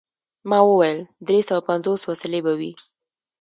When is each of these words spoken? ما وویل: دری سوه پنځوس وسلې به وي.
ما 0.49 0.59
وویل: 0.65 0.99
دری 1.27 1.41
سوه 1.47 1.61
پنځوس 1.69 2.01
وسلې 2.05 2.39
به 2.45 2.53
وي. 2.59 2.71